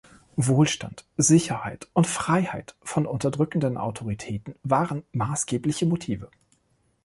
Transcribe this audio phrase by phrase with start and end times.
[0.35, 6.31] Wohlstand, Sicherheit und Freiheit von unterdrückenden Autoritäten waren maßgebliche Motive.